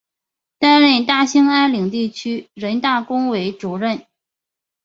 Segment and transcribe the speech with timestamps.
[0.57, 4.07] 担任大兴安岭地区人大工委主任。